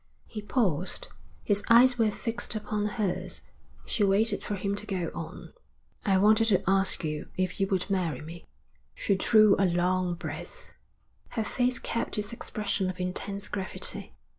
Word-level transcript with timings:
He 0.25 0.41
paused. 0.41 1.09
His 1.43 1.63
eyes 1.69 1.99
were 1.99 2.09
fixed 2.09 2.55
upon 2.55 2.87
hers. 2.87 3.43
She 3.85 4.03
waited 4.03 4.43
for 4.43 4.55
him 4.55 4.75
to 4.77 4.87
go 4.87 5.11
on. 5.13 5.53
'I 6.07 6.17
wanted 6.17 6.45
to 6.45 6.63
ask 6.67 7.03
you 7.03 7.29
if 7.37 7.59
you 7.59 7.67
would 7.67 7.87
marry 7.87 8.21
me.' 8.21 8.47
She 8.95 9.13
drew 9.15 9.55
a 9.59 9.65
long 9.67 10.15
breath. 10.15 10.71
Her 11.37 11.43
face 11.43 11.77
kept 11.77 12.17
its 12.17 12.33
expression 12.33 12.89
of 12.89 12.99
intense 12.99 13.47
gravity. 13.47 14.15